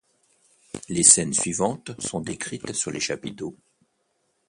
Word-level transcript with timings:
Les 0.89 1.03
scènes 1.03 1.35
suivantes 1.35 1.91
sont 2.01 2.21
décrites 2.21 2.73
sur 2.73 2.89
les 2.89 2.99
chapiteaux. 2.99 3.55